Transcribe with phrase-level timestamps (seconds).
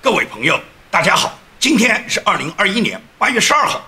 [0.00, 0.56] 各位朋友，
[0.88, 3.84] 大家好，今天是二零二一年八月十二号。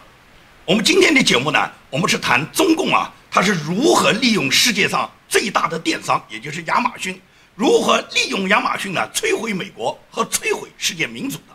[0.64, 7.22] 我们今天的节目呢，我们是谈中共啊，它是如何利用世界上最大的电商，也就是亚马逊，
[7.54, 11.54] 如何利用亚马逊呢，摧毁美国和摧毁世界民主的。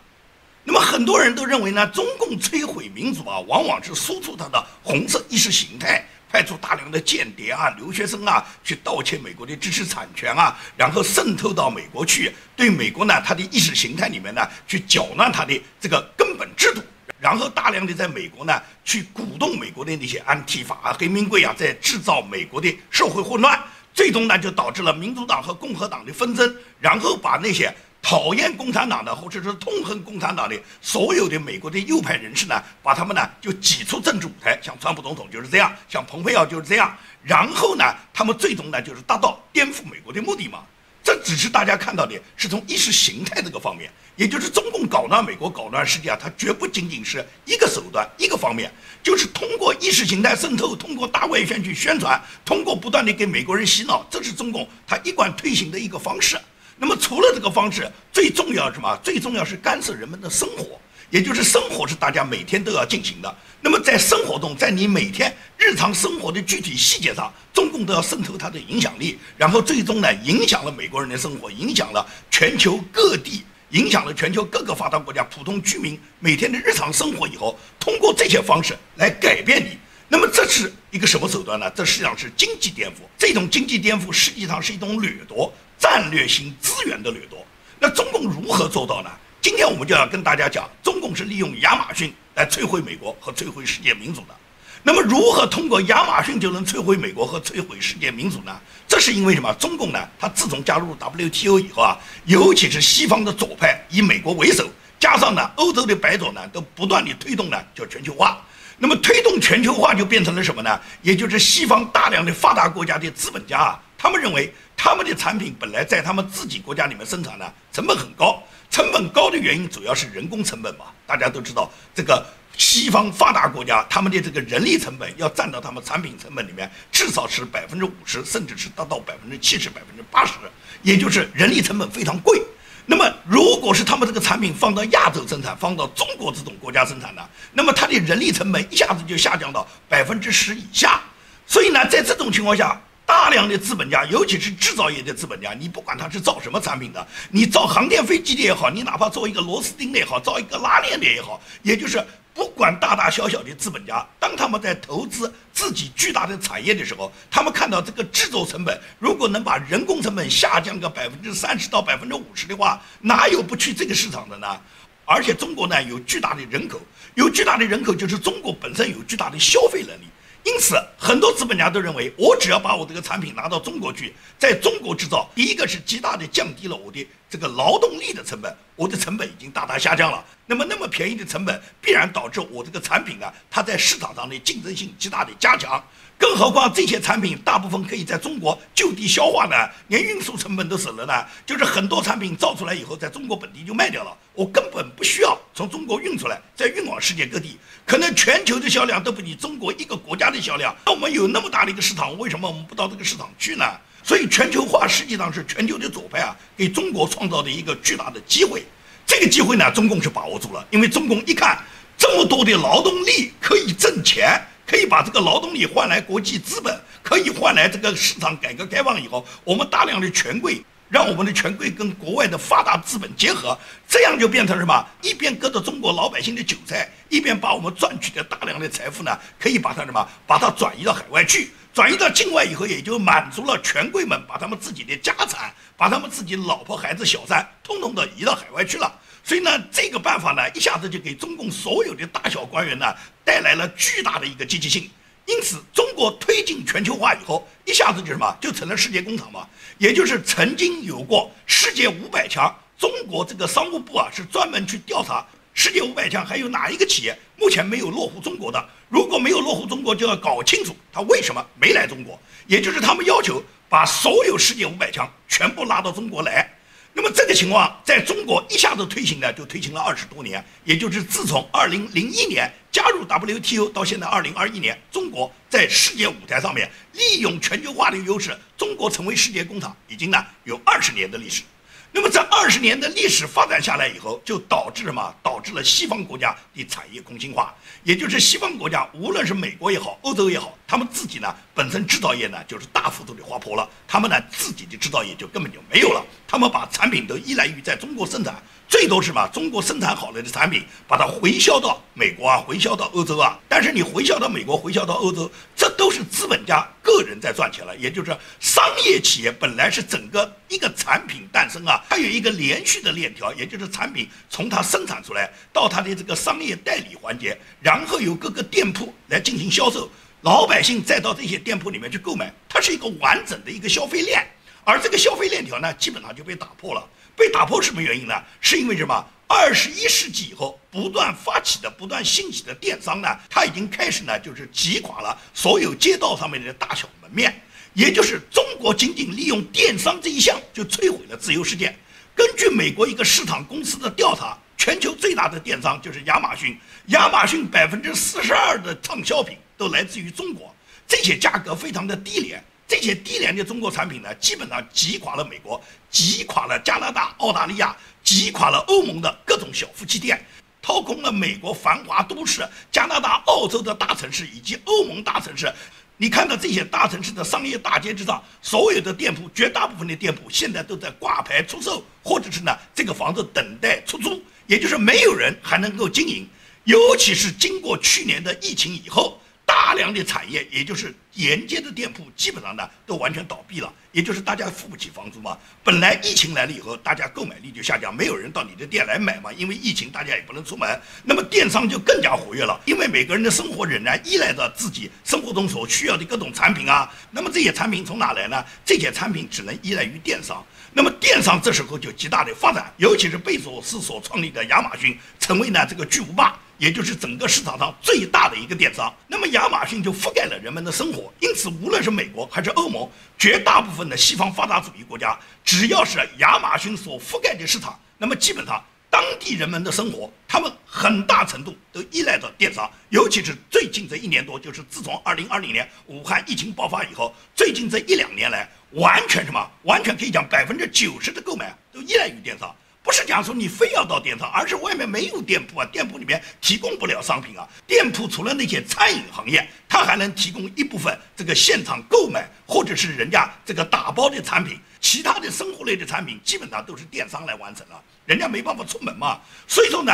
[0.64, 6.02] 那么很多人都认为呢，中共摧毁民主啊，往往是输出它的红色意识形态。
[6.30, 16.82] 派出大量的间谍啊、留学生啊，去盗窃美国的知识产权啊，然后渗透到美国去，对美国呢，它的意识形态里面呢，去搅乱它的这个根本制度，
[17.20, 23.58] 然后大量的在美国呢，去鼓动美国的那些安提法啊、黑名贵啊，在制造美国的社会混乱，
[23.94, 27.74] 最终呢，就导致了民主党和共和党的纷争，然后把那些。
[28.08, 36.96] 讨厌共产党的，或者是痛恨共产党的所有的美国的右派人士呢，把他们呢就挤出政治舞台，像川普总统就是这样，像蓬佩奥就是这样。
[37.24, 40.60] 然后呢，他们最终呢就是达到颠覆美国的目的嘛。
[41.02, 48.70] 这只是大家看到的是从意识形态这个方面，也就是中共搞乱美国、搞乱世界啊，它绝不仅仅是一个手段、一个方面，
[49.02, 56.38] 就是通过意识形态渗透，通过大外宣去宣传，通过不断的给美国人洗脑，这是中共它一贯推行的一个方式。
[56.78, 58.94] 那么除了这个方式，最重要什么？
[59.02, 60.78] 最重要是干涉人们的生活，
[61.10, 63.36] 也就是生活是大家每天都要进行的。
[63.62, 79.78] 那么在生活中，在你每天日常生活的具体细节上，中共都要渗透它的影响力，然后最终呢，影响了美国人的生活，影响了全球各地，影响了全球各个发达国家普通居民每天的日常生活以后，通过这些方式来改变你。
[80.08, 81.68] 那么这是一个什么手段呢？
[81.70, 82.98] 这实际上是经济颠覆。
[83.18, 85.52] 这种经济颠覆实际上是一种掠夺。
[85.78, 87.44] 战略性资源的掠夺，
[87.78, 89.10] 那中共如何做到呢？
[89.40, 94.34] 今天我们就要跟大家讲，中共是利用亚马逊来摧毁美国和摧毁世界民主的。
[94.82, 98.56] 那么，如何通过亚马逊就能摧毁美国和摧毁世界民主呢？
[98.86, 99.52] 这是因为什么？
[99.54, 104.68] 中共呢，它自从加入 WTO 以后啊，尤其是西方的左派以美国为首，
[104.98, 108.40] 加上呢欧洲的白左呢，都不断地推动呢叫全球化。
[108.78, 110.78] 那么推动全球化就变成了什么呢？
[111.02, 114.52] 也就是西方大量的发达国家的资本家啊，他们认为。
[114.78, 118.40] 他们的产品本来在他们自己国家里面生产呢，成本很高。
[118.70, 120.84] 成本高的原因主要是人工成本嘛。
[121.06, 122.24] 大家都知道，这个
[122.58, 130.34] 西方发达国家他们的这个人力成本要占到他们产品成本里面，至少是百分之五十，甚至是达到百分之七十、百分之八十，
[130.82, 132.40] 也就是人力成本非常贵。
[132.84, 141.00] 那么，如果是他们这个产品放到亚洲生产，放到中国这种国家生产呢，那么它的人力成本一下子就下降到百分之十以下。
[141.46, 164.60] 所以呢，在这种情况下，大量的资本家，尤其是制造业的资本家，你不管他是造什么产品的，你造航天飞机的也好，你哪怕做一个螺丝钉的也好，造一个拉链的也好，也就是不管大大小小的资本家，当他们在投资自己巨大的产业的时候，他们看到这个制作成本如果能把人工成本下降个百分之三十到百分之五十的话，哪有不去这个市场的呢？
[165.04, 166.80] 而且中国呢有巨大的人口，
[167.14, 170.06] 有巨大的人口就是中国本身有巨大的消费能力。
[170.46, 180.24] 因此，很多资本家都认为，我只要把我这个产品拿到中国去，在中国制造，第一个是极大的降低了我的这个劳动力的成本，我的成本已经大大下降了。
[180.46, 185.82] 那么，那么便宜的成本，必然导致我这个产品啊，它在市场上的竞争性极大的加强。
[186.18, 189.54] 更何况这些产品大部分可以在中国就地消化呢，
[189.88, 191.12] 连运输成本都省了呢。
[191.44, 200.74] 就是很多产品造出来以后，在中国本地就卖掉了，我根本不需要从中国运出来，再运往世界各地，可能全球的销量都不及中国一个国家的销量。
[200.86, 203.64] 那我们有那么大的一个市场，为什么我们不到这个市场去呢？
[204.02, 208.64] 所以全球化实际上是全球的左派啊，给中国创造的一个巨大的机会。
[209.06, 211.62] 这个机会呢，中共是把握住了，因为中共一看
[211.98, 214.40] 这么多的劳动力可以挣钱。
[214.66, 223.56] 可以把这个劳动力换来国际资本，可以换来这个市场改革开放以后，我们大量的权贵，让我们的权贵跟国外的发达资本结合，
[223.86, 224.84] 这样就变成什么？
[225.02, 230.08] 一边割着中国老百姓的韭菜，一边把我们赚取的大量的财富呢，可以把它什么？
[230.26, 238.92] 把它转移到海外去，转移到境外以后，也就满足了权贵们把他们自己的家产，把他们自己老婆孩子小三，通通的移到海外去了。
[239.26, 242.94] 所以呢，这个办法呢，一下子就给中共所有的大小官员呢
[243.24, 244.88] 带来了巨大的一个积极性。
[245.24, 249.44] 因此，中国推进全球化以后，一下子就什么，就成了世界工厂嘛。
[249.78, 258.64] 也就是曾经有过世界五百强，中国这个商务部啊是专门去调查世界五百强还有哪一个企业目前没有落户中国的。
[258.88, 262.16] 如果没有落户中国，就要搞清楚他为什么没来中国。
[262.46, 266.48] 也就是他们要求把所有世界五百强全部拉到中国来。
[266.98, 281.42] 那么这个情况在中国一下子推行呢，就推行了二十多年，也就是自从二零零一年加入 WTO 到现在二零二一年，中国在世界舞台上面利用全球化的优势，中国成为世界工厂，已经呢有二十年的历史。
[281.92, 285.14] 那么这二十年的历史发展下来以后，就导致什么？
[285.22, 287.54] 导致了西方国家的产业空心化，
[287.84, 298.34] 也就是西方国家，无论是美国也好，欧洲也好，他们自己呢本身制造业呢就是大幅度的滑坡了，他们呢自己的制造业就根本就没有了，他们把产品都依赖于在中国生产。
[298.68, 303.38] 最多是把中国生产好了的产品，把它回销到美国啊，回销到欧洲啊。
[303.48, 307.76] 但是你回销到美国，回销到欧洲，这都是资本家个人在赚钱了。
[307.76, 308.10] 也就是
[308.40, 319.90] 商业企业本来是整个一个产品诞生啊，它有一个连续的链条，也就是产品从它生产出来到它的这个商业代理环节，然后由各个店铺来进行销售，
[320.22, 324.26] 老百姓再到这些店铺里面去购买，它是一个完整的一个消费链。
[324.64, 326.84] 而这个消费链条呢，基本上就被打破了。
[327.14, 328.14] 被打破什么原因呢？
[328.40, 329.04] 是因为什么？
[329.28, 337.42] 二十一世纪以后不断发起的、不断兴起的电商呢，它已经开始呢，就是击垮了所有街道上面的大小门面。
[337.76, 341.76] 也就是中国仅仅利用电商这一项，就摧毁了自由世界。
[342.14, 350.54] 根据美国一个市场公司的调查，全球最大的电商就是亚马逊，亚马逊百分之四十二的畅销品都来自于中国，
[350.88, 352.42] 这些价格非常的低廉。
[352.66, 360.24] 这些低廉的中国产品呢，基本上击垮了美国，击垮了加拿大、澳大利亚，击垮了欧盟的各种小夫妻店，
[360.62, 365.52] 掏空了美国繁华都市、加拿大、澳洲的大城市以及欧盟大城市。
[365.96, 376.28] 你看到这些大城市的商业大街之上，所有的店铺，绝大部分的店铺现在都在挂牌出售，或者是呢，这个房子等待出租，也就是没有人还能够经营。
[376.64, 379.20] 尤其是经过去年的疫情以后。
[379.56, 385.36] 大量的产业，也就是沿街的店铺，基本上呢都完全倒闭了，也就是大家付不起房租嘛。
[385.64, 396.92] 本来疫情来了以后，大家购买力就下降，没有人到你的店来买嘛，因为疫情大家也不能出门，那么电商就更加活跃了，因为每个人的生活仍然依赖着自己生活中所需要的各种产品啊。
[397.10, 398.44] 那么这些产品从哪来呢？
[398.62, 400.44] 这些产品只能依赖于电商。
[400.74, 406.38] 那么电商这时候就极大的发展，尤其是贝索斯所创立的亚马逊，成为呢这个巨无霸。
[406.58, 412.88] 也就是整个市场上最大的一个电商，那么亚马逊就覆盖了人们的生活，因此无论是美国还是欧盟，
[413.18, 432.54] 绝大部分的西方发达主义国家，只要是亚马逊所覆盖的市场，那么基本上当地人们的生活，他们很大程度都依赖着电商，尤其是最近这一年多，就是自从二零二零年武汉疫情爆发以后，最近这一两年来，完全什么，完全可以讲百分之九十的购买都依赖于电商。
[432.86, 437.44] 不是讲说你非要到电商，而是外面没有店铺啊，店铺里面提供不了商品啊。
[437.66, 449.20] 店铺除了那些餐饮行业，它还能提供一部分这个现场购买或者是人家这个打包的产品，其他的生活类的产品基本上都是电商来完成了，人家没办法出门嘛。
[449.48, 449.92] 所以说呢，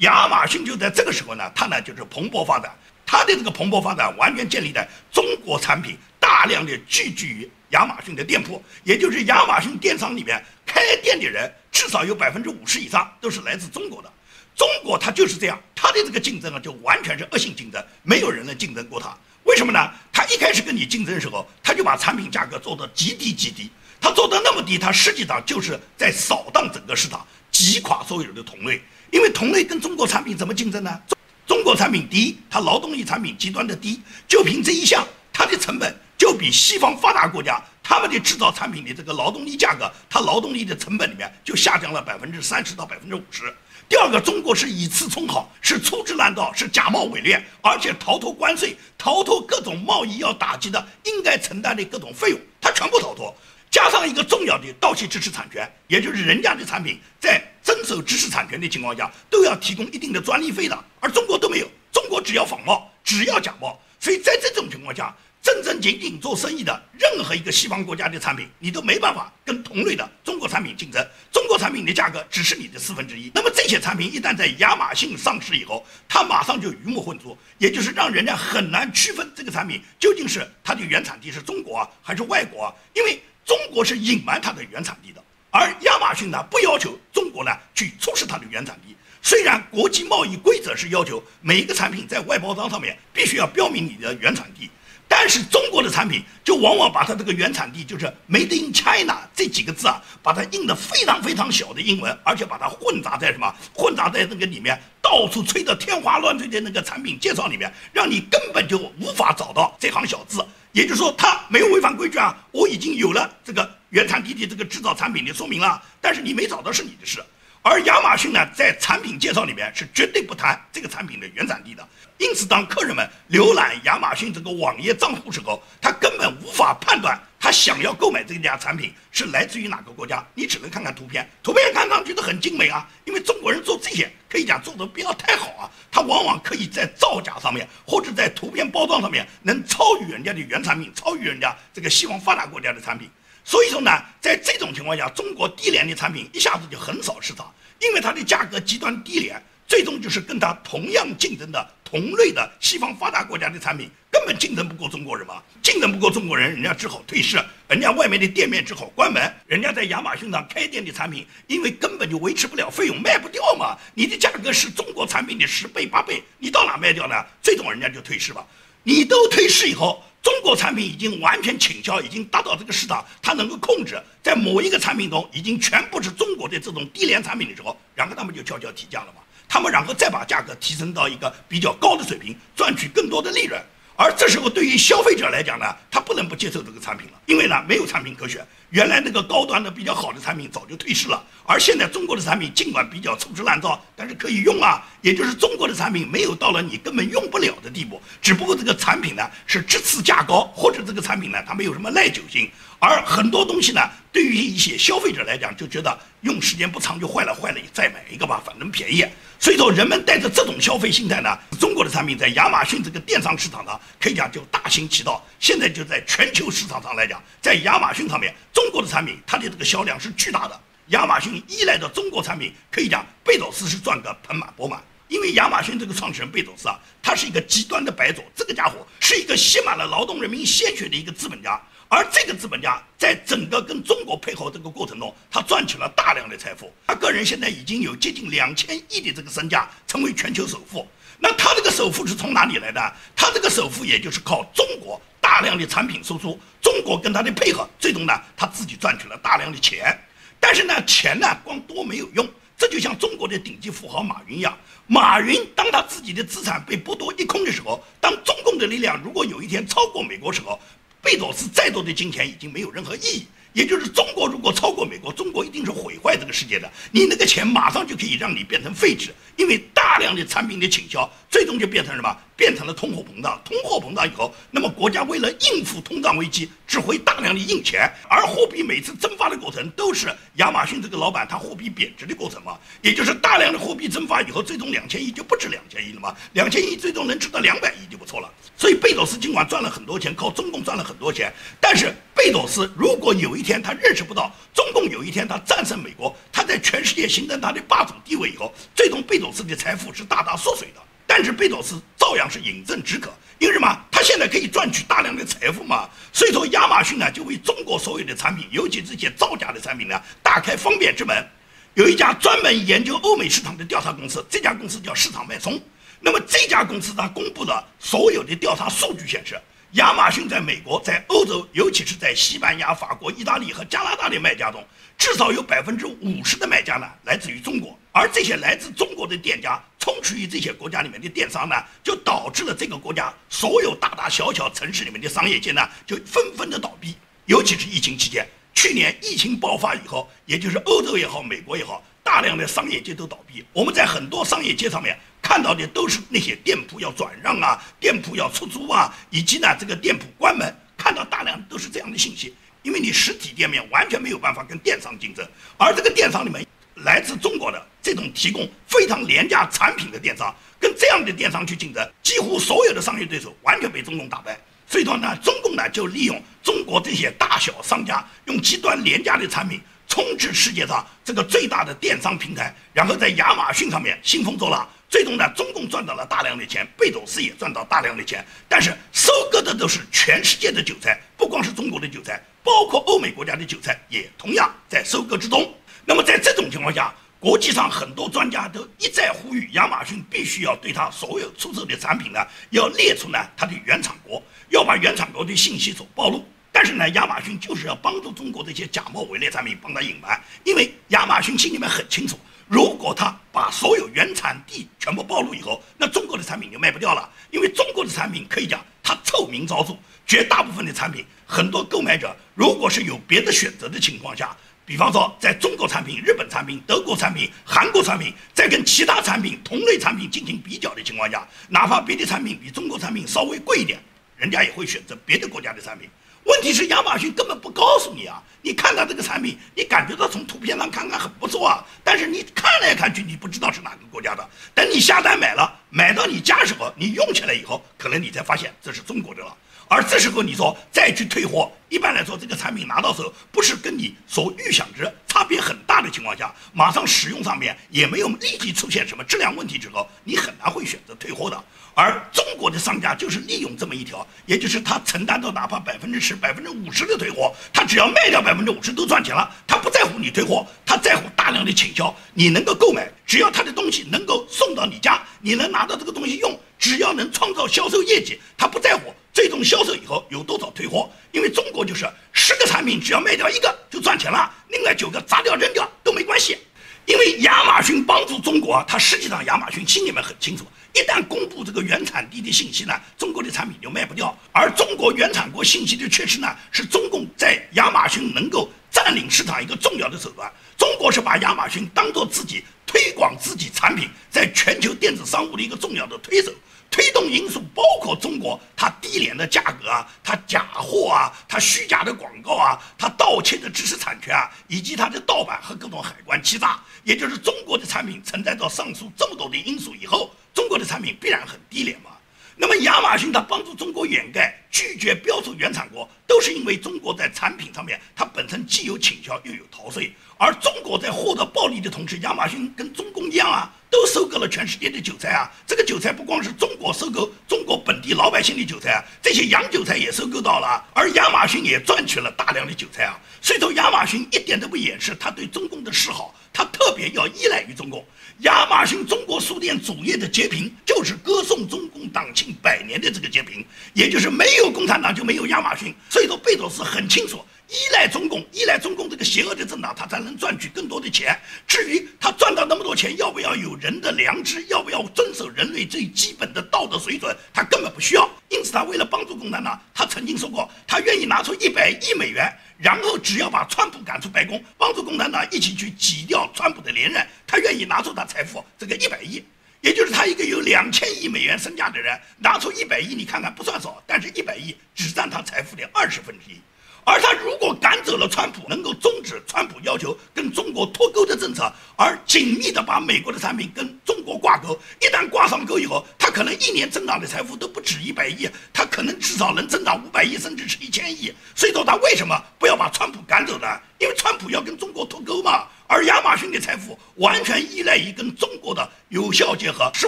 [0.00, 2.70] 亚马逊就在这个时候呢，它呢就是蓬勃发展，
[3.06, 11.52] 它的这个蓬勃发展完全建立在中国产品大量的聚集于亚马逊的店铺，也就是亚马逊电商里面开店的人。
[11.72, 14.10] 至少有百分之五十以上都是来自中国的，
[14.56, 19.14] 中国它就是这样，它的这个竞争啊，就完全是恶性竞争，没有人能竞争过它。
[19.42, 19.90] 为什么呢？
[20.12, 23.68] 它一开始跟你竞争的时候，它就把产品价格做得极低极低，
[24.00, 28.80] 它做得那么低，它实际上就是在扫荡整个市场，击垮所有的同类。
[29.10, 31.00] 因为同类跟中国产品怎么竞争呢？
[31.44, 37.62] 中国产品第一，它劳动力产品极端的低，就凭这一项，它的成本就比西方发达国家。
[37.86, 43.54] 他们的制造产品的这个劳动力价格，它劳动力的成本里面就下降了百分之三十到百分之五十。
[43.90, 53.36] 第二个，中国是以次充好，是粗制滥造，是假冒伪劣，而且逃脱关税，逃脱各种贸易要打击的应该承担的各种费用，它全部逃脱。
[53.70, 63.78] 加上一个重要的盗窃知识产权，也就是人家的产品在遵守知识产权的情况下，都要提供一定的专利费的，而中国都没有，中国只要仿冒，只要假冒。
[64.00, 65.14] 所以在这种情况下。
[65.44, 71.06] 正正经经做生意的任何一个西方国家的产品，你都没办法跟同类的中国产品竞争。
[71.30, 73.30] 中国产品的价格只是你的四分之一。
[73.34, 82.72] 那么这些产品一旦在亚马逊上市以后，它马上就鱼目混珠，也就是让人家很难区分这个产品究竟是它的原产地是中国啊还是外国啊？
[82.94, 88.96] 因为中国是隐瞒它的原产地的，而亚马逊呢不要求中国呢去出示它的原产地。
[89.20, 94.70] 虽然国际贸易规则是要求每一个产品在外包装上面必须要标明你的原产地。
[95.06, 103.54] 但是中国的产品就往往把它这个原产地就是 Made in China 这几个字啊，把它印的非常非常小的英文，而且把它混杂在什么？
[103.72, 110.44] 混杂在那个里面，到处吹得天花乱坠的那个产品介绍里面，让你根本就无法找到这行小字。
[110.72, 117.24] 也就是说，它没有违反规矩啊，我已经有了这个原产地的这个制造产品的说明了，但是你没找到是你的事。
[117.66, 121.82] 而亚马逊呢，在产品介绍里面是绝对不谈这个产品的原产地的。
[122.18, 127.18] 因此，当客人们浏览亚马逊这个网页账户时候，他根本无法判断。
[127.40, 130.22] 他想要购买这家产品是来自于哪个国家？
[130.34, 132.86] 你只能看看图片，图片看上去都很精美啊。
[133.06, 143.08] 因为中国人做这些可以讲做的不要太好啊，他往往可以在造假上面或者在图片包装上面能超越人家的原产品，超越人家这个西方发达国家的产品。
[143.44, 153.90] 所以说呢，在这种情况下，中国低廉的产品一下子就横扫市场，因为它的价格极端低廉，最终就是跟它同样竞争的同类的西方发达国家的产品。
[154.10, 157.36] 根本竞争不过中国人嘛，竞争不过中国人，人家只好退市，
[157.68, 163.76] 人家外面的店面只好关门，人家在亚马逊上开店的产品，因为根本就维持不了费用，卖不掉嘛。
[163.92, 167.14] 你的价格是中国产品的十倍八倍，你到哪卖掉呢？
[167.42, 168.46] 最终人家就退市吧。
[168.84, 179.20] 你都退市以后，中国产品已经完全倾销，已经达到这个市场，它能够控制在某一个产品中已经全部是中国的这种低廉产品的时候，然后他们就悄悄提价了嘛。
[179.46, 183.62] 他们然后再把价格提升到一个比较高的水平，赚取更多的利润。
[183.96, 188.44] 而这时候，对于消费者来讲呢，他不能不接受这个产品了，因为呢，没有产品可选。
[188.74, 194.84] 原来那个高端的、比较好的产品早就退市了，而现在中国的产品尽管比较粗制滥造，但是可以用啊。
[195.00, 202.50] 也就是中国的产品没有到了你根本用不了的地步，只不过这个产品呢是质次价高，或者这个产品呢它没有什么耐久性。
[202.80, 209.06] 而很多东西呢，对于一些消费者来讲，就觉得用时间不长就坏了，坏了你再买一个吧，反正便宜。
[209.38, 215.22] 所以说，人们带着这种消费心态呢，中国的产品在亚马逊这个电商市场上，可以讲就大行其道。
[215.38, 220.58] 现在就在全球市场上来讲，在亚马逊上面，中中国的产品它的这个销量是巨大的。
[220.86, 224.82] 亚马逊依赖的中国产品，可以讲贝佐斯是赚个盆满钵满。
[225.08, 231.60] 因为亚马逊这个创始人贝佐斯啊，他是一个极端的白左，这个家伙是一个吸满了劳动人民鲜血的一个资本家。
[231.90, 236.72] 而这个资本家在整个跟中国配合这个过程中，他赚取了大量的财富。
[236.86, 240.88] 他个人现在已经有接近两千亿的这个身价，成为全球首富。
[241.18, 242.80] 那他这个首富是从哪里来的？
[243.14, 249.98] 他这个首富也就是靠中国大量的产品输出，中国跟他的配合，最终呢他自己赚取了大量的钱。
[250.38, 252.28] 但是呢，钱呢光多没有用。
[252.58, 254.54] 这就像中国的顶级富豪马云一样，
[254.86, 260.60] 马云当他自己的资产被剥夺一空的时候，当中共的力量如果有一天超过美国时候。
[261.00, 263.26] 贝佐斯再多的金钱已经没有任何意义。
[263.52, 266.68] 也就是中国如果超过美国，中国一定是毁坏这个世界的。
[266.92, 272.16] 你那个钱马上就可以让你变成废纸，因为大量的产品的倾销，最终就变成什么？
[272.36, 273.40] 变成了通货膨胀。
[273.44, 282.58] 通货膨胀以后，那么国家为了应付通胀危机，只会大量的印钱，而货币每次增发的过程都是亚马逊这个老板他货币贬值的过程嘛。
[282.82, 286.12] 也就是大量的货币增发以后，最终两千亿就不止两千亿了嘛？
[286.32, 288.28] 两千亿最终能值到两百亿就不错了。
[288.56, 300.82] 所以贝佐斯尽管赚了很多钱，靠中共赚了很多钱，但是贝佐斯如果有一天他认识不到中共有一天他战胜美国，他在全世界形成他的霸主地位以后，最终贝佐斯的财富是大大缩水的。
[301.06, 303.66] 但是贝佐斯照样是饮鸩止渴，因为什么？
[303.90, 305.88] 他现在可以赚取大量的财富嘛。
[306.12, 311.26] 所以说亚马逊呢就为中国所有的产品，尤其这些造假的产品呢，打开方便之门。
[311.72, 315.58] 有一家专门研究欧美市场的调查公司，这家公司叫市场脉冲。
[316.00, 319.40] 那么这家公司它公布的所有的调查数据显示。
[319.72, 324.64] 亚马逊在美国、在欧洲，尤其是在西班牙、法国、意大利和加拿大的卖家中，
[324.96, 327.76] 至少有百分之五十的卖家呢来自于中国。
[327.94, 336.96] 而这些来自中国的店家充斥于这些国家里面的电商呢，就导致了这个国家所有大大小小城市里面的商业街呢就纷纷的倒闭。
[337.26, 343.44] 尤其是疫情期间，去年疫情爆发以后，也就是欧洲也好，美国也好，大量的商业街都倒闭。
[343.52, 344.98] 我们在很多商业街上面。
[345.26, 352.34] 看到的都是那些店铺要转让啊，店铺要出租啊，以及呢这个店铺关门，看到大量都是这样的信息。
[352.62, 356.46] 因为你实体店面完全没有办法跟电商竞争，而这个电商里面
[356.76, 364.38] 来自中国的这种提供非常廉价产品的电商，跟这样的电商去竞争，几乎所有的商业对手完全被中共打败。
[364.66, 374.68] 所以说呢，中共呢就利用中国这些大小商家用极端廉价的产品充斥世界上这个最大的电商平台，然后在亚马逊上面兴风作浪。
[374.88, 385.52] 最终呢，中共赚到了大量的钱，贝佐斯也赚到大量的钱，但是收割的都是全世界的韭菜，不光是中国的韭菜，包括欧美国家的韭菜也同样在收割之中。
[385.86, 396.24] 那么在这种情况下，国际上很多专家都一再呼吁亚马逊必须要对它所有出售的产品呢，要列出呢它的原产国，要把原产国的信息所暴露。
[396.52, 402.18] 但是呢，亚马逊就是要帮助中国这些假冒伪劣产品帮他隐瞒，因为亚马逊心里面很清楚。
[402.46, 407.10] 如果他把所有原产地全部暴露以后，那中国的产品就卖不掉了。
[407.30, 409.74] 因为中国的产品可以讲它臭名昭著，
[410.06, 414.36] 绝大部分的产品，很多购买者如果是有别的选择的情况下，
[414.66, 423.78] 比方说在中国产品、日本产品、德国产品、韩国产品，在跟其他产品同类产品进行比较的情况下，哪怕别的产品比中国产品稍微贵一点，
[424.16, 425.88] 人家也会选择别的国家的产品。
[426.24, 428.22] 问题是亚马逊根本不告诉你啊！
[428.40, 434.26] 你看到这个产品，你感觉到从图片上看看很不错啊，但是你看来看去，你不知道是哪个国家的。
[434.54, 439.36] 等你下单买了，买到你家时候，你用起来以后，可能你才发现这是中国的了。
[439.68, 451.44] 而这时候你说再去退货，一般来说这个产品拿到手不是跟你所预想值差别很大的情况下，马上使用上面也没有立即出现什么质量问题之后，你很难会选择退货的。
[451.76, 468.94] 而中国的商家就是利用这么一条，也就是他承担到哪怕百分之十、百分之五十的退货，他只要卖掉百分之五十都赚钱了，他不在乎你退货，他在乎大量的倾销，你能够购买，只要他的东西能够送到你家，你能拿到这个东西用，只要能创造销售业绩，他不在乎。
[469.14, 470.90] 最终销售以后有多少退货？
[471.12, 476.36] 因为中国就是十个产品只要卖掉一个就赚钱了，另外九个砸掉扔掉都没关系。
[476.84, 480.44] 因为亚马逊帮助中国，它实际上亚马逊心里面很清楚，
[480.74, 484.14] 一旦公布这个原产地的信息呢，中国的产品就卖不掉。
[484.32, 490.30] 而中国原产国信息的缺失呢，是中共在亚马逊能够占领市场一个重要的手段。
[490.58, 496.32] 中国是把亚马逊当做自己推广自己产品在全球电子商务的一个重要的推手。
[496.74, 511.92] 推动因素包括中国它低廉的价格啊，它假货啊，它虚假的广告啊，它盗窃的知识产权啊，以及它的盗版和各种海关欺诈，也就是中国的产品存在着上述这么多的因素以后，中国的产品必然很低廉嘛。
[512.34, 523.48] 那么亚马逊它帮助中国掩盖、拒绝标注原产国，都是因为中国在产品上面它本身既有倾销又有逃税，而中国在获得暴利的同时，亚马逊跟中共一样啊。
[523.74, 525.28] 都收割了全世界的韭菜啊！
[525.44, 532.96] 这个韭菜不光是中国收购中国本地老百姓的韭菜啊，这些洋韭菜也收购到了，而亚马逊也赚取了大量的韭菜啊！
[533.20, 537.84] 所以说，亚马逊一点都不掩饰他对中共的示好，他特别要依赖于中共。
[538.20, 545.74] 亚马逊中国书店主页的截屏就是歌颂中共党庆百年的这个截屏，也就是没有共产党就没有亚马逊。
[545.90, 547.24] 所以说，贝佐斯很清楚。
[547.48, 551.16] 依赖中共，依赖中共这个邪恶的政党，他才能赚取更多的钱。
[551.46, 558.08] 至于他赚到那么多钱，要不要有人的良知，要不要遵守人类最基本的道德水准，他根本不需要。
[558.30, 569.22] 因此，他为了帮助共产党，他曾经说过，他愿意拿出一百亿美元，然后只要把川普赶出白宫，帮助共产党一起去挤掉川普的连任，他愿意拿出他财富这个一百亿，
[569.60, 576.40] 也就是他一个有两千亿美元身价的人，拿出一百亿，你看看不算少，但是一百亿只占他财富的二十分之一。
[576.84, 591.12] 而他如果赶走了川普，能够终止川普要求跟中国脱钩的政策，而紧密的把美国的产品跟中国挂钩，一旦挂上钩以后，他可能一年增长的财富都不止一百亿，他可能至少能增长五百亿，甚至是一千亿。
[591.34, 593.46] 所以说，他为什么不要把川普赶走呢？
[593.78, 595.46] 因为川普要跟中国脱钩嘛。
[595.66, 599.86] 而亚马逊的财富完全依赖于跟中国的有效结合，是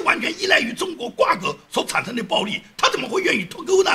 [0.00, 3.90] 完全依赖于中国挂钩所产生的暴利，他怎么会愿意脱钩呢？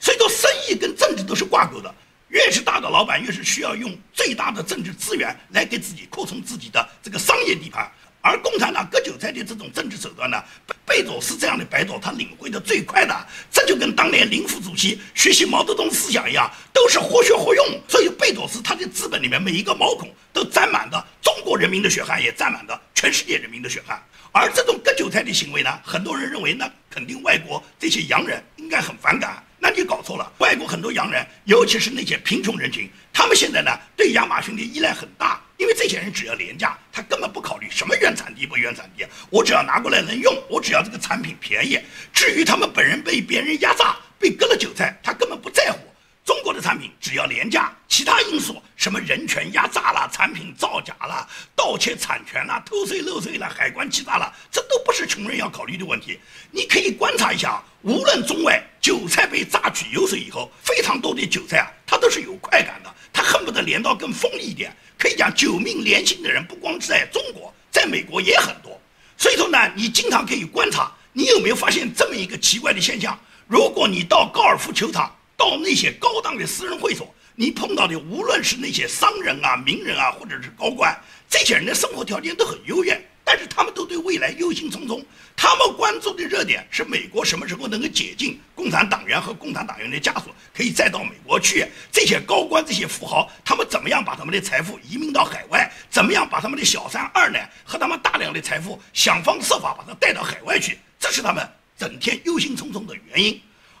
[0.00, 1.94] 所以说，生意跟政治都是挂钩的。
[2.28, 7.90] 越是大的老板，越是需要用最大的政治资源来给自己扩充自己的这个商业地盘。
[8.20, 10.42] 而共产党割韭菜的这种政治手段呢，
[10.84, 17.64] 贝佐斯这样的白左他领会的最快的，这就跟当年林副主席学习毛泽东思想一样，都是活学活用。
[17.86, 24.02] 所以贝佐斯他的资本里面每一个毛孔都沾满的中国人民的血汗，也沾满的全世界人民的血汗。
[24.32, 29.40] 而这种割韭菜的行为呢，很多人认为呢，肯定外国这些洋人应该很反感。
[29.58, 41.78] 那你搞错了，外国很多洋人，尤其是那些贫穷人群，他们现在呢对亚马逊的依赖很大，因为这些人只要廉价，他根本不考虑什么原产地不原产地，我只要拿过来能用，我只要这个产品便宜。
[42.12, 45.78] 至于他们本人被别人压榨，被割了韭菜，他根本不在乎。
[46.26, 56.18] 中国的产品只要廉价，其他因素什么人权压榨了、产品造假了、盗窃产权了、偷税漏税了、海关欺诈了，这都不是穷人要考虑的问题。
[56.50, 64.76] 你可以观察一下，无论中外，韭菜被榨取油水以后，非常多的韭菜啊，它都是有快感的，它恨不得镰刀更锋利一点。
[64.98, 68.76] 可以讲，九命连心的人不光在中国，在美国也很多。
[69.16, 73.16] 所以说呢，你经常可以观察，你有没有发现这么一个奇怪的现象？
[73.46, 85.04] 如果你到高尔夫球场，到那些高档的私人会所，你碰到的无论是那些商人啊、名人啊，或者是高官，这些人的生活条件都很优越，但是他们都对未来忧心忡忡。
[85.36, 91.66] 他们关注的热点是美国什么时候能够解禁共产党员和共产党员的枷锁，可以再到美国去。
[91.92, 95.70] 这些高官、这些富豪，他们怎么样把他们的财富移民到海外？
[95.90, 100.78] 怎么样把他们的小三、二奶和他们大量的财富想方设法把它带到海外去？
[100.98, 101.46] 这是他们
[101.76, 103.38] 整天忧心忡忡的原因。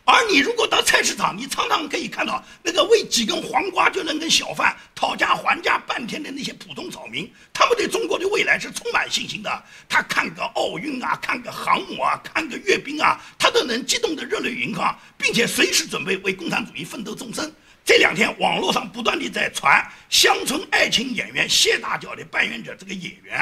[0.08, 9.64] 而你如果到菜市场，你常常可以看到那个为几根黄瓜就能跟小贩讨价还价半天的那些普通草民，他们对中国的未来是充满信心的。
[9.88, 17.52] 他看个奥运啊，看个航母啊，看个阅兵啊，他都能激动得热泪盈眶，并且随时准备为共产主义奋斗终身。
[17.84, 23.40] 这两天网络上不断的在传乡村爱情演员谢大脚的扮演者这个演员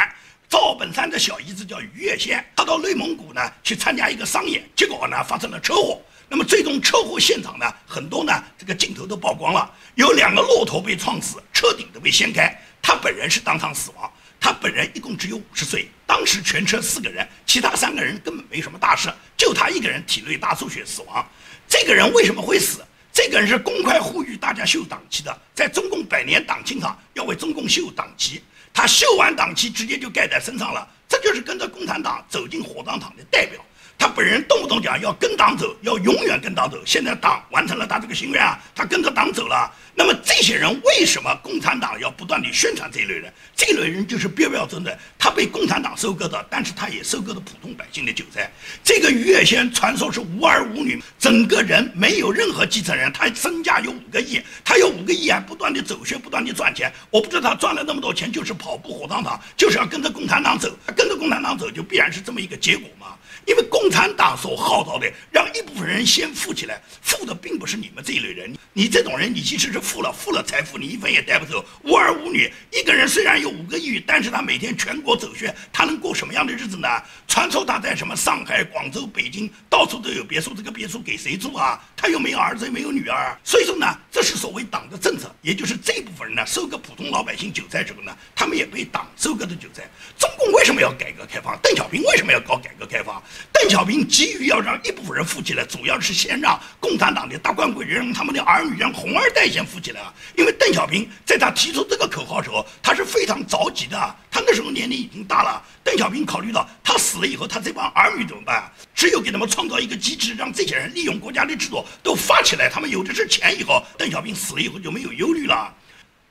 [0.49, 6.01] 赵本山的小姨子叫于月仙，他到内蒙古呢去参加一个商演，结果呢发生了车祸。
[6.29, 14.11] 那么最终车祸现场呢，很多呢这个镜头都曝光了，有两个骆驼被撞死，车顶都被掀开，他本人是当场死亡。
[14.41, 21.27] 他本人一共只有五十岁，当时全车四个人，其他三个人根本没什么大事，就他一个人体内大出血死亡。
[21.67, 22.85] 这个人为什么会死？
[23.11, 33.65] 这个人是公开呼吁大家秀党旗的，在中共百年党庆上要为中共秀党旗，他秀完党旗直接就盖在身上了，这就是跟着共产党走进火葬场的代表。
[33.99, 36.79] 他本人动不动讲要跟党走，要永远跟党走。
[36.85, 39.73] 现在党完成了他这个心愿啊，他跟着党走了。
[39.97, 43.33] 那么这些人为什么共产党要不断地宣传这一类人？
[43.55, 48.53] 这一类人就是标标准准，他被共产党收割的，但是他也收割了普通百姓的韭菜。
[48.83, 56.93] 这个于月仙传说是无儿无女，整个人没有任何继承人，他身价有五个亿，他有五个亿啊，不断地走穴，不断地赚钱。
[57.09, 63.15] 我不知道他赚了那么多钱就是跑步火葬场，就是要跟着共产党走，跟着共产党走就必然是这么一个结果嘛。
[63.47, 68.55] 因为共产党所号召的，让一部分人先富起来，富的并不是你们这一类人。
[68.73, 71.65] 你这种人，你即使是富了，富了财富，你一分也带不走。
[71.83, 76.89] 无儿无女，一个人虽然有五个亿，但是他每天全国走穴，他能过什么样的日子呢？
[77.29, 81.81] 传说他在什么上海、广州、北京，到处都有别墅，这个别墅给谁住啊？
[81.97, 89.89] 他又没有儿子，又没有女儿，所以说呢，这是所谓党的政策，也就是这部分人呢，收割普通老百姓韭菜之后呢，他们也被党收割的韭菜。
[90.19, 91.59] 中共为什么要改革开放？
[91.63, 93.23] 邓小平为什么要搞改革开放？
[93.53, 100.13] 邓小平急于要让一部分人富起来，主要是先让共产党的大官贵人、让他们的儿女、让红二代先富起来啊！
[100.37, 104.17] 因为邓小平在他提出这个口号时候，他是非常着急的。
[104.31, 108.71] 他那时候年龄已经大了，邓小平考虑到他死了以后，他这帮儿女怎么办？
[108.95, 113.59] 只有给他们创造一个机制，让这些人利用国家的制度都发起来，他们有的是钱。
[113.59, 115.73] 以后邓小平死了以后就没有忧虑了。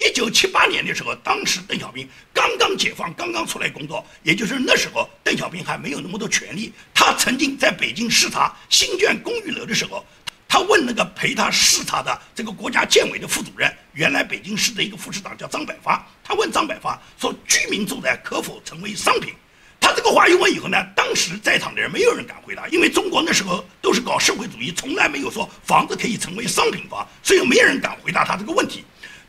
[0.05, 6.73] 一九七八年的时候，当时邓小平刚刚解放，刚刚出来工作，也就是那时候，邓小平还没有那么多权利。
[6.93, 10.05] 他曾经在北京视察新建公寓楼的时候，
[10.47, 19.33] 他问那个陪他视察的这个国家建委的副主任，原来北京市的一个副市长叫张百发，他问张百发说：“居民住宅可否成为商品？”
[19.79, 28.83] 他这个话一问以后呢，当时在场的人没有人敢回答，因为中国那时候都是搞社会主义，从来没有说房子可以成为商品房，所以没有人敢回答他这个问题。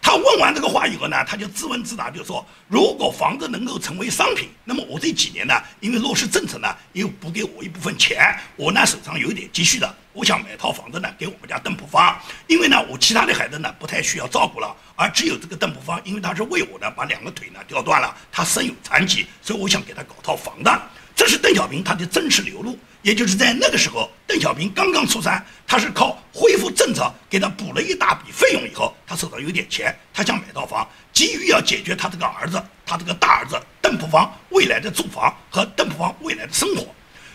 [0.05, 20.83] 他问完这个话以后呢，他就自问自答，就说：如果房子能够成为商品，那么我这几年呢，因为落实政策呢，又补给我一部分钱，我呢手上有一点积蓄的，我想买套房子呢，给我们家邓普方，因为呢，我其他的孩子呢不太需要照顾了，而只有这个邓普方，因为他是为我呢把两个腿呢掉断了，他身有残疾，所以我想给他搞套房的。
[21.17, 36.87] 这是邓小平他的真实流露，也就是在那个时候，邓小平刚刚出山，他是靠恢复政策给他补了一大笔费用以后，他手上有点钱，他想买套房，急于要解决他这个儿子，他这个大儿子邓普方未来的住房和邓普方未来的生活。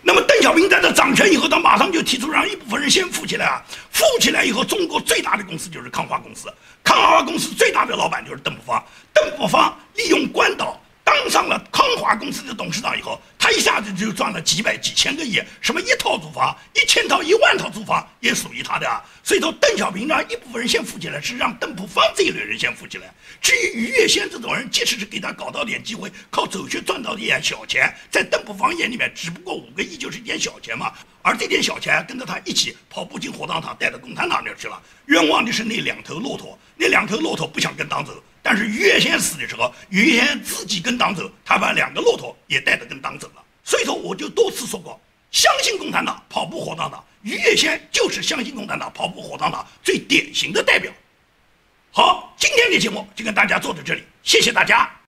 [0.02, 6.52] 那么邓小平在这掌权以后，他马上就提出让一部分人先富起来啊，富起来以后，中国最大的公司就是康华公司，
[6.84, 10.82] 康华公司最大的老板就是邓普方，邓普方利用关岛。
[11.10, 18.88] 当上了康华公司的董事长以后，他一下子就赚了几百几千个亿，什么一套住房、一千套、一万套住房也属于他的。
[18.88, 23.12] 啊所以说，邓小平让一部分人先富起来，是让邓普方这一类人先富起来。
[23.42, 30.94] 至于于月仙这种人，即使是给他搞到点机会，靠走穴赚到一点小钱，在邓普方眼里面，只不过五个亿就是一点小钱嘛。
[31.24, 34.80] 而这点小钱跟着他一起跑步进火葬场，带到共产党那去了。
[35.08, 38.14] 冤枉的是那两头骆驼，那两头骆驼不想跟党走。
[38.50, 43.44] 但是于月仙死的时候，于月仙自己跟党走，他把两个骆驼也带着跟党走了。
[43.64, 47.06] 所以说，我就多次说过，相信共产党，跑步火葬场。
[47.22, 50.92] 于月仙就是相信共产党，跑步火葬场最典型的代表。
[51.92, 54.99] 好，今天的节目就跟大家做到这里，谢谢大家。